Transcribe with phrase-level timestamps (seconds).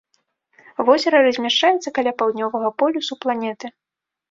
[0.87, 3.75] Возера размяшчаецца каля паўднёвага полюсу планеты.